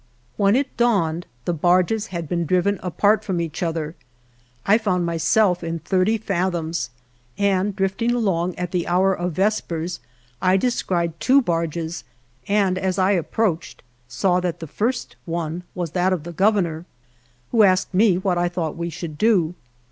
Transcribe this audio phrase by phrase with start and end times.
[0.35, 3.93] When it dawned the barges had been driven apart from each other.
[4.65, 6.89] I found myself in thirty fathoms
[7.37, 9.99] and, drifting along at the hour of vespers,
[10.41, 12.03] I descried two barges,
[12.47, 16.85] and as I approached saw that the first one was that of the Gov ernor,
[17.51, 19.53] who asked me what I thought we should do.